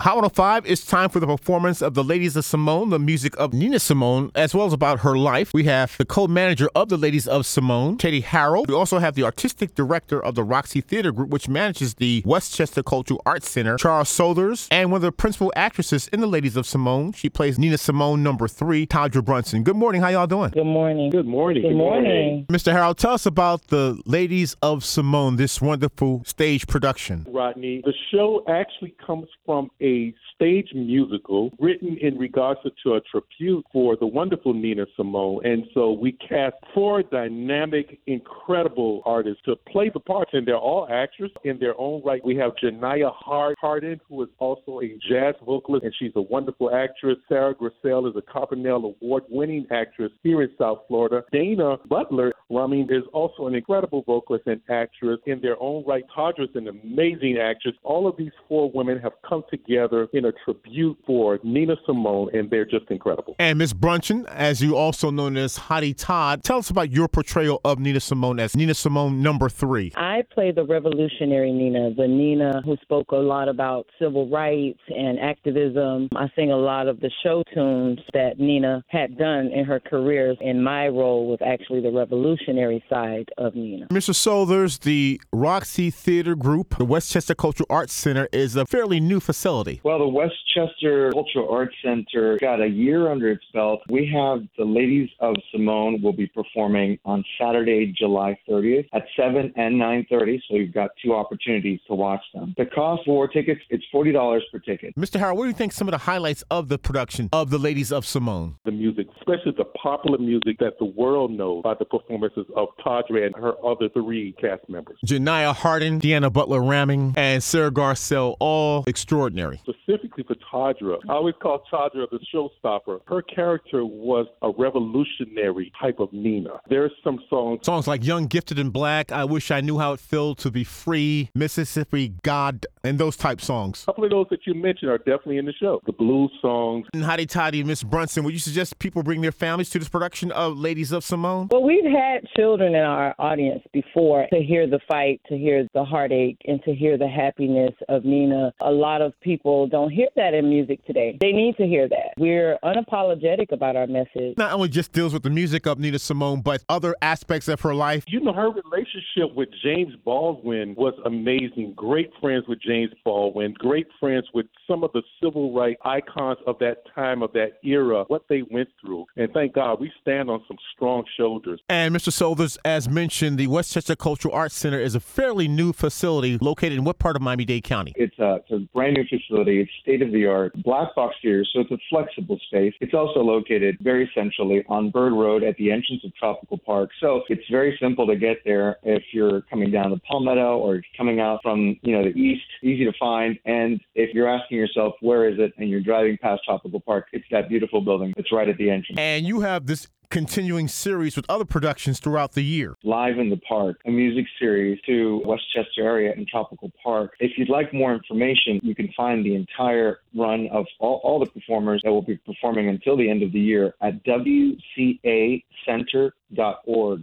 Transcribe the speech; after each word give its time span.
Hot 0.00 0.14
105, 0.14 0.64
it's 0.64 0.86
time 0.86 1.10
for 1.10 1.20
the 1.20 1.26
performance 1.26 1.82
of 1.82 1.92
the 1.92 2.02
Ladies 2.02 2.34
of 2.34 2.46
Simone, 2.46 2.88
the 2.88 2.98
music 2.98 3.36
of 3.36 3.52
Nina 3.52 3.78
Simone, 3.78 4.30
as 4.34 4.54
well 4.54 4.66
as 4.66 4.72
about 4.72 5.00
her 5.00 5.14
life. 5.14 5.52
We 5.52 5.64
have 5.64 5.94
the 5.98 6.06
co-manager 6.06 6.70
of 6.74 6.88
the 6.88 6.96
Ladies 6.96 7.28
of 7.28 7.44
Simone, 7.44 7.98
Teddy 7.98 8.22
Harrell. 8.22 8.66
We 8.66 8.72
also 8.72 8.98
have 8.98 9.14
the 9.14 9.24
artistic 9.24 9.74
director 9.74 10.18
of 10.18 10.36
the 10.36 10.42
Roxy 10.42 10.80
Theater 10.80 11.12
Group, 11.12 11.28
which 11.28 11.50
manages 11.50 11.96
the 11.96 12.22
Westchester 12.24 12.82
Cultural 12.82 13.20
Arts 13.26 13.50
Center, 13.50 13.76
Charles 13.76 14.08
Sothers, 14.08 14.68
and 14.70 14.90
one 14.90 14.96
of 14.96 15.02
the 15.02 15.12
principal 15.12 15.52
actresses 15.54 16.08
in 16.08 16.22
the 16.22 16.26
Ladies 16.26 16.56
of 16.56 16.64
Simone. 16.64 17.12
She 17.12 17.28
plays 17.28 17.58
Nina 17.58 17.76
Simone 17.76 18.22
number 18.22 18.48
three, 18.48 18.86
Tadra 18.86 19.22
Brunson. 19.22 19.64
Good 19.64 19.76
morning. 19.76 20.00
How 20.00 20.08
y'all 20.08 20.26
doing? 20.26 20.52
Good 20.52 20.64
morning. 20.64 21.10
Good 21.10 21.26
morning. 21.26 21.62
Good 21.62 21.76
morning. 21.76 22.46
Mr. 22.48 22.72
Harrell, 22.72 22.96
tell 22.96 23.12
us 23.12 23.26
about 23.26 23.66
the 23.66 24.00
Ladies 24.06 24.56
of 24.62 24.82
Simone, 24.82 25.36
this 25.36 25.60
wonderful 25.60 26.22
stage 26.24 26.66
production. 26.66 27.26
Rodney, 27.28 27.82
the 27.84 27.92
show 28.10 28.42
actually 28.48 28.94
comes 29.06 29.28
from 29.44 29.70
a 29.78 29.89
stage 30.34 30.68
musical 30.74 31.50
written 31.58 31.96
in 32.00 32.16
regards 32.18 32.60
to 32.82 32.94
a 32.94 33.00
tribute 33.10 33.64
for 33.72 33.96
the 33.96 34.06
wonderful 34.06 34.54
Nina 34.54 34.86
Simone. 34.96 35.44
And 35.44 35.64
so 35.74 35.92
we 35.92 36.12
cast 36.12 36.56
four 36.74 37.02
dynamic, 37.02 38.00
incredible 38.06 39.02
artists 39.04 39.42
to 39.44 39.56
play 39.56 39.90
the 39.92 40.00
parts, 40.00 40.30
and 40.32 40.46
they're 40.46 40.56
all 40.56 40.88
actors 40.90 41.30
in 41.44 41.58
their 41.58 41.78
own 41.78 42.02
right. 42.04 42.24
We 42.24 42.36
have 42.36 42.52
Janiyah 42.62 43.12
Hart- 43.14 43.56
Harden, 43.60 44.00
who 44.08 44.22
is 44.22 44.28
also 44.38 44.80
a 44.80 44.98
jazz 45.08 45.34
vocalist, 45.44 45.84
and 45.84 45.94
she's 45.98 46.12
a 46.16 46.22
wonderful 46.22 46.74
actress. 46.74 47.18
Sarah 47.28 47.54
Grissel 47.54 48.08
is 48.08 48.16
a 48.16 48.22
Carbonell 48.22 48.84
Award 48.84 49.24
winning 49.28 49.66
actress 49.70 50.12
here 50.22 50.42
in 50.42 50.50
South 50.58 50.80
Florida. 50.88 51.24
Dana 51.32 51.76
Butler, 51.88 52.32
mean, 52.68 52.88
is 52.90 53.04
also 53.12 53.46
an 53.46 53.54
incredible 53.54 54.02
vocalist 54.06 54.46
and 54.46 54.60
actress 54.68 55.18
in 55.26 55.40
their 55.40 55.60
own 55.60 55.84
right. 55.86 56.04
Tadra's 56.14 56.50
an 56.54 56.68
amazing 56.68 57.38
actress. 57.38 57.74
All 57.82 58.06
of 58.06 58.16
these 58.16 58.32
four 58.48 58.70
women 58.72 58.98
have 59.00 59.12
come 59.28 59.42
together 59.50 59.79
in 60.12 60.26
a 60.26 60.32
tribute 60.44 60.98
for 61.06 61.38
Nina 61.42 61.76
Simone, 61.86 62.28
and 62.34 62.50
they're 62.50 62.64
just 62.64 62.90
incredible. 62.90 63.34
And 63.38 63.58
Miss 63.58 63.72
Brunson, 63.72 64.26
as 64.26 64.60
you 64.60 64.76
also 64.76 65.10
known 65.10 65.36
as 65.36 65.58
Hottie 65.58 65.96
Todd, 65.96 66.42
tell 66.42 66.58
us 66.58 66.70
about 66.70 66.90
your 66.90 67.08
portrayal 67.08 67.60
of 67.64 67.78
Nina 67.78 68.00
Simone 68.00 68.40
as 68.40 68.56
Nina 68.56 68.74
Simone 68.74 69.22
number 69.22 69.48
three. 69.48 69.92
I 69.96 70.22
play 70.32 70.52
the 70.52 70.64
revolutionary 70.64 71.52
Nina, 71.52 71.94
the 71.94 72.08
Nina 72.08 72.62
who 72.64 72.76
spoke 72.82 73.12
a 73.12 73.16
lot 73.16 73.48
about 73.48 73.86
civil 73.98 74.28
rights 74.28 74.80
and 74.88 75.18
activism. 75.18 76.08
I 76.14 76.30
sing 76.36 76.50
a 76.50 76.56
lot 76.56 76.88
of 76.88 77.00
the 77.00 77.10
show 77.22 77.42
tunes 77.54 78.00
that 78.12 78.38
Nina 78.38 78.84
had 78.88 79.16
done 79.16 79.50
in 79.52 79.64
her 79.64 79.80
career, 79.80 80.34
and 80.40 80.62
my 80.62 80.88
role 80.88 81.28
was 81.28 81.38
actually 81.44 81.80
the 81.80 81.90
revolutionary 81.90 82.82
side 82.88 83.28
of 83.38 83.54
Nina. 83.54 83.86
Mr. 83.88 84.14
Sothers, 84.14 84.78
the 84.78 85.20
Roxy 85.32 85.90
Theater 85.90 86.34
Group, 86.34 86.76
the 86.78 86.84
Westchester 86.84 87.34
Cultural 87.34 87.66
Arts 87.70 87.92
Center, 87.92 88.28
is 88.32 88.56
a 88.56 88.66
fairly 88.66 89.00
new 89.00 89.20
facility. 89.20 89.69
Well, 89.82 89.98
the 89.98 90.08
Westchester 90.08 91.10
Cultural 91.12 91.48
Arts 91.50 91.74
Center 91.84 92.38
got 92.38 92.60
a 92.60 92.66
year 92.66 93.10
under 93.10 93.30
its 93.30 93.44
belt. 93.52 93.80
We 93.88 94.10
have 94.14 94.42
the 94.58 94.64
Ladies 94.64 95.08
of 95.20 95.34
Simone 95.52 96.00
will 96.02 96.12
be 96.12 96.26
performing 96.26 96.98
on 97.04 97.24
Saturday, 97.38 97.92
July 97.96 98.38
30th 98.48 98.88
at 98.92 99.04
7 99.16 99.52
and 99.56 99.76
9:30. 99.76 100.40
So 100.48 100.56
you've 100.56 100.74
got 100.74 100.90
two 101.02 101.14
opportunities 101.14 101.80
to 101.86 101.94
watch 101.94 102.22
them. 102.34 102.54
The 102.56 102.66
cost 102.66 103.02
for 103.04 103.28
tickets 103.28 103.60
it's 103.70 103.84
forty 103.92 104.12
dollars 104.12 104.44
per 104.52 104.58
ticket. 104.58 104.94
Mr. 104.96 105.18
Howard, 105.18 105.36
what 105.36 105.44
do 105.44 105.48
you 105.48 105.54
think 105.54 105.72
some 105.72 105.88
of 105.88 105.92
the 105.92 105.98
highlights 105.98 106.42
of 106.50 106.68
the 106.68 106.78
production 106.78 107.28
of 107.32 107.50
the 107.50 107.58
Ladies 107.58 107.92
of 107.92 108.06
Simone? 108.06 108.56
The 108.64 108.72
music, 108.72 109.06
especially 109.18 109.52
the 109.56 109.64
popular 109.64 110.18
music 110.18 110.58
that 110.58 110.78
the 110.78 110.84
world 110.84 111.30
knows 111.30 111.62
by 111.62 111.74
the 111.74 111.84
performances 111.84 112.46
of 112.56 112.68
Tadra 112.84 113.26
and 113.26 113.34
her 113.36 113.54
other 113.64 113.88
three 113.88 114.32
cast 114.40 114.68
members. 114.68 114.98
Janiyah 115.06 115.54
Harden, 115.54 116.00
Deanna 116.00 116.32
Butler 116.32 116.62
Ramming, 116.62 117.14
and 117.16 117.42
Sarah 117.42 117.70
Garcelle, 117.70 118.36
all 118.40 118.84
extraordinary. 118.86 119.59
Specifically 119.62 120.24
for 120.24 120.34
Tadra. 120.52 120.98
I 121.08 121.12
always 121.12 121.34
call 121.40 121.62
Tadra 121.72 122.06
the 122.10 122.18
showstopper. 122.32 123.00
Her 123.06 123.22
character 123.22 123.84
was 123.84 124.26
a 124.42 124.50
revolutionary 124.56 125.72
type 125.80 126.00
of 126.00 126.12
Nina. 126.12 126.60
There's 126.68 126.92
some 127.02 127.18
songs. 127.28 127.60
Songs 127.64 127.86
like 127.86 128.04
Young, 128.04 128.26
Gifted, 128.26 128.58
and 128.58 128.72
Black, 128.72 129.12
I 129.12 129.24
Wish 129.24 129.50
I 129.50 129.60
Knew 129.60 129.78
How 129.78 129.92
It 129.92 130.00
Felt 130.00 130.38
to 130.38 130.50
Be 130.50 130.64
Free, 130.64 131.30
Mississippi 131.34 132.14
God, 132.22 132.66
and 132.84 132.98
those 132.98 133.16
type 133.16 133.40
songs. 133.40 133.82
A 133.82 133.86
couple 133.86 134.04
of 134.04 134.10
those 134.10 134.26
that 134.30 134.46
you 134.46 134.54
mentioned 134.54 134.90
are 134.90 134.98
definitely 134.98 135.38
in 135.38 135.46
the 135.46 135.52
show. 135.52 135.80
The 135.86 135.92
blues 135.92 136.30
songs. 136.40 136.86
And 136.94 137.04
Hottie 137.04 137.28
Toddy, 137.28 137.62
Miss 137.64 137.82
Brunson, 137.82 138.24
would 138.24 138.32
you 138.32 138.40
suggest 138.40 138.78
people 138.78 139.02
bring 139.02 139.20
their 139.20 139.32
families 139.32 139.70
to 139.70 139.78
this 139.78 139.88
production 139.88 140.32
of 140.32 140.58
Ladies 140.58 140.92
of 140.92 141.04
Simone? 141.04 141.48
Well, 141.50 141.62
we've 141.62 141.84
had 141.84 142.26
children 142.36 142.74
in 142.74 142.82
our 142.82 143.14
audience 143.18 143.62
before 143.72 144.26
to 144.32 144.40
hear 144.40 144.66
the 144.66 144.80
fight, 144.88 145.20
to 145.28 145.36
hear 145.36 145.66
the 145.74 145.84
heartache, 145.84 146.38
and 146.46 146.62
to 146.64 146.74
hear 146.74 146.96
the 146.96 147.08
happiness 147.08 147.74
of 147.88 148.04
Nina. 148.04 148.52
A 148.62 148.70
lot 148.70 149.02
of 149.02 149.12
people 149.20 149.49
don't 149.70 149.90
hear 149.90 150.08
that 150.16 150.34
in 150.34 150.48
music 150.48 150.84
today. 150.86 151.16
They 151.20 151.32
need 151.32 151.56
to 151.56 151.66
hear 151.66 151.88
that. 151.88 152.14
We're 152.16 152.58
unapologetic 152.64 153.52
about 153.52 153.76
our 153.76 153.86
message. 153.86 154.36
Not 154.36 154.52
only 154.52 154.68
just 154.68 154.92
deals 154.92 155.12
with 155.12 155.22
the 155.22 155.30
music 155.30 155.66
of 155.66 155.78
Nina 155.78 155.98
Simone, 155.98 156.40
but 156.40 156.62
other 156.68 156.94
aspects 157.02 157.48
of 157.48 157.60
her 157.62 157.74
life. 157.74 158.04
You 158.06 158.20
know, 158.20 158.32
her 158.32 158.50
relationship 158.50 159.34
with 159.34 159.48
James 159.62 159.94
Baldwin 160.04 160.74
was 160.76 160.94
amazing. 161.04 161.74
Great 161.76 162.10
friends 162.20 162.44
with 162.48 162.60
James 162.62 162.90
Baldwin, 163.04 163.54
great 163.58 163.86
friends 163.98 164.26
with 164.34 164.46
some 164.68 164.84
of 164.84 164.92
the 164.92 165.02
civil 165.22 165.54
rights 165.54 165.80
icons 165.84 166.38
of 166.46 166.58
that 166.60 166.78
time, 166.94 167.22
of 167.22 167.32
that 167.32 167.58
era, 167.64 168.04
what 168.08 168.22
they 168.28 168.42
went 168.50 168.68
through. 168.80 169.06
And 169.16 169.32
thank 169.32 169.54
God 169.54 169.80
we 169.80 169.90
stand 170.00 170.30
on 170.30 170.42
some 170.46 170.56
strong 170.74 171.04
shoulders. 171.16 171.60
And 171.68 171.94
Mr. 171.94 172.12
Sothers, 172.12 172.58
as 172.64 172.88
mentioned, 172.88 173.38
the 173.38 173.46
Westchester 173.46 173.96
Cultural 173.96 174.34
Arts 174.34 174.54
Center 174.54 174.80
is 174.80 174.94
a 174.94 175.00
fairly 175.00 175.48
new 175.48 175.72
facility 175.72 176.38
located 176.38 176.74
in 176.74 176.84
what 176.84 176.98
part 176.98 177.16
of 177.16 177.22
Miami 177.22 177.44
Dade 177.44 177.64
County? 177.64 177.92
It's 177.96 178.18
a, 178.18 178.36
it's 178.36 178.50
a 178.50 178.58
brand 178.72 178.96
new 178.96 179.04
facility. 179.04 179.39
It's 179.48 179.70
state 179.82 180.02
of 180.02 180.12
the 180.12 180.26
art, 180.26 180.52
black 180.62 180.94
box 180.94 181.16
theater, 181.22 181.44
so 181.52 181.60
it's 181.60 181.70
a 181.70 181.78
flexible 181.88 182.38
space. 182.46 182.74
It's 182.80 182.94
also 182.94 183.20
located 183.20 183.76
very 183.80 184.10
centrally 184.14 184.64
on 184.68 184.90
Bird 184.90 185.12
Road 185.12 185.42
at 185.42 185.56
the 185.56 185.70
entrance 185.70 186.04
of 186.04 186.14
Tropical 186.14 186.58
Park. 186.58 186.90
So 187.00 187.22
it's 187.28 187.48
very 187.50 187.76
simple 187.80 188.06
to 188.06 188.16
get 188.16 188.38
there 188.44 188.76
if 188.82 189.02
you're 189.12 189.42
coming 189.42 189.70
down 189.70 189.90
the 189.90 189.98
Palmetto 189.98 190.58
or 190.58 190.82
coming 190.96 191.20
out 191.20 191.40
from 191.42 191.76
you 191.82 191.96
know 191.96 192.04
the 192.04 192.18
east. 192.18 192.44
Easy 192.62 192.84
to 192.84 192.92
find. 192.98 193.38
And 193.44 193.80
if 193.94 194.14
you're 194.14 194.28
asking 194.28 194.58
yourself 194.58 194.94
where 195.00 195.28
is 195.28 195.38
it, 195.38 195.52
and 195.58 195.68
you're 195.68 195.80
driving 195.80 196.18
past 196.18 196.42
Tropical 196.44 196.80
Park, 196.80 197.06
it's 197.12 197.24
that 197.30 197.48
beautiful 197.48 197.80
building. 197.80 198.12
It's 198.16 198.32
right 198.32 198.48
at 198.48 198.56
the 198.58 198.70
entrance. 198.70 198.98
And 198.98 199.26
you 199.26 199.40
have 199.40 199.66
this 199.66 199.86
continuing 200.10 200.68
series 200.68 201.16
with 201.16 201.24
other 201.28 201.44
productions 201.44 202.00
throughout 202.00 202.32
the 202.32 202.42
year. 202.42 202.76
Live 202.82 203.18
in 203.18 203.30
the 203.30 203.36
Park, 203.38 203.80
a 203.86 203.90
music 203.90 204.26
series 204.38 204.80
to 204.82 205.22
Westchester 205.24 205.82
area 205.82 206.12
and 206.12 206.26
Tropical 206.26 206.70
Park. 206.82 207.14
If 207.20 207.38
you'd 207.38 207.48
like 207.48 207.72
more 207.72 207.94
information, 207.94 208.60
you 208.62 208.74
can 208.74 208.92
find 208.96 209.24
the 209.24 209.36
entire 209.36 210.00
run 210.14 210.48
of 210.52 210.66
all, 210.80 211.00
all 211.04 211.20
the 211.20 211.26
performers 211.26 211.80
that 211.84 211.90
will 211.90 212.02
be 212.02 212.16
performing 212.16 212.68
until 212.68 212.96
the 212.96 213.08
end 213.08 213.22
of 213.22 213.32
the 213.32 213.40
year 213.40 213.74
at 213.80 214.04
wcacenter.org. 214.04 215.44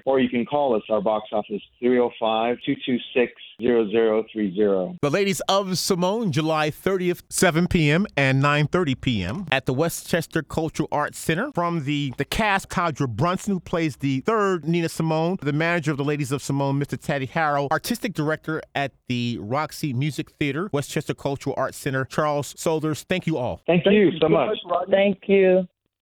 Or 0.06 0.20
you 0.20 0.30
can 0.30 0.46
call 0.46 0.76
us, 0.76 0.84
our 0.90 1.02
box 1.02 1.30
office 1.32 1.62
305 1.80 2.58
226 2.66 3.34
0030. 3.60 5.00
The 5.02 5.10
Ladies 5.10 5.42
of 5.50 5.78
Simone, 5.80 6.32
July 6.32 6.70
30th, 6.70 7.24
7 7.30 7.68
p.m. 7.68 8.06
and 8.16 8.44
9.30 8.44 9.02
p.m. 9.02 9.46
at 9.52 9.66
the 9.66 9.74
Westchester 9.74 10.44
Cultural 10.44 10.88
Arts 10.92 11.18
Center. 11.18 11.52
From 11.54 11.86
the, 11.86 12.14
the 12.18 12.26
cast, 12.26 12.70
Tadra 12.98 13.08
Brunson, 13.08 13.54
who 13.54 13.60
plays 13.60 13.98
the 13.98 14.22
third 14.22 14.66
Nina 14.66 14.90
Simone, 14.90 15.38
the 15.42 15.54
manager 15.54 15.92
of 15.92 15.98
the 15.98 16.04
Ladies 16.04 16.32
of 16.32 16.42
Simone, 16.42 16.80
Mr. 16.80 17.00
Teddy 17.00 17.28
Harrell, 17.28 17.70
artistic 17.72 18.14
director 18.14 18.62
at 18.76 18.92
the 19.08 19.38
Roxy 19.40 19.94
Music 19.94 20.32
Theater, 20.32 20.70
Westchester 20.74 21.14
Cultural 21.14 21.54
Arts 21.58 21.78
Center, 21.78 22.06
Charles 22.06 22.56
Solders. 22.58 23.04
Thank 23.04 23.28
you 23.28 23.38
all. 23.38 23.62
Thank, 23.68 23.86
you 23.86 24.12
so 24.20 24.28
much. 24.28 24.58
Rodney. 24.70 24.96
Thank 24.96 25.20
you. 25.28 25.68